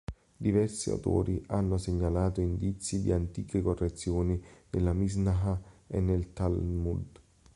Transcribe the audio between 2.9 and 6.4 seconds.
di antiche correzioni nella Mishnah e nel